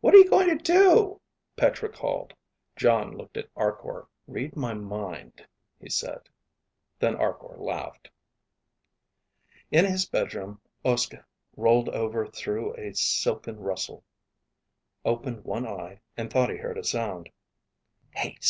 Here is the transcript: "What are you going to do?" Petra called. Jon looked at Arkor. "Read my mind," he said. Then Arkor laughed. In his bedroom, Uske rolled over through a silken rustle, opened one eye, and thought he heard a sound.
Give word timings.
"What 0.00 0.14
are 0.14 0.16
you 0.16 0.24
going 0.30 0.48
to 0.48 0.56
do?" 0.56 1.20
Petra 1.54 1.90
called. 1.92 2.32
Jon 2.76 3.14
looked 3.14 3.36
at 3.36 3.50
Arkor. 3.54 4.08
"Read 4.26 4.56
my 4.56 4.72
mind," 4.72 5.46
he 5.78 5.90
said. 5.90 6.30
Then 6.98 7.14
Arkor 7.14 7.56
laughed. 7.58 8.08
In 9.70 9.84
his 9.84 10.06
bedroom, 10.06 10.62
Uske 10.82 11.16
rolled 11.58 11.90
over 11.90 12.26
through 12.26 12.74
a 12.78 12.94
silken 12.94 13.58
rustle, 13.60 14.02
opened 15.04 15.44
one 15.44 15.66
eye, 15.66 16.00
and 16.16 16.30
thought 16.32 16.48
he 16.48 16.56
heard 16.56 16.78
a 16.78 16.82
sound. 16.84 17.28